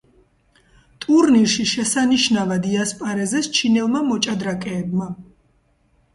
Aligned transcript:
ტურნირში 1.03 1.65
შესანიშნავად 1.71 2.65
იასპარეზეს 2.71 3.51
ჩინელმა 3.59 4.03
მოჭადრაკეებმა. 4.09 5.13